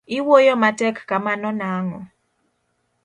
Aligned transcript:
iwuoyo 0.17 0.53
matek 0.61 0.95
kamano 1.09 1.49
nang'o? 1.59 1.99